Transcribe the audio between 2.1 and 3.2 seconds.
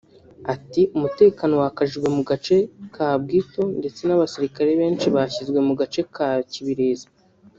mu gace ka